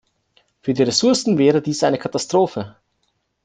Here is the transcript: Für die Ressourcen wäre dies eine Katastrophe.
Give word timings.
Für 0.63 0.73
die 0.73 0.81
Ressourcen 0.81 1.37
wäre 1.37 1.61
dies 1.61 1.83
eine 1.83 1.99
Katastrophe. 1.99 2.75